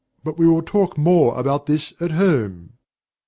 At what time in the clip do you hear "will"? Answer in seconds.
0.47-0.63